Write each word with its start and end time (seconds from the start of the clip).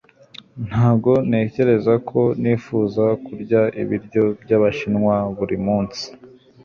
Ntabwo 0.67 1.11
ntekereza 1.27 1.93
ko 2.09 2.21
nifuza 2.41 3.05
kurya 3.25 3.61
ibiryo 3.81 4.23
byabashinwa 4.41 5.15
buri 5.37 5.57
munsi 5.65 6.03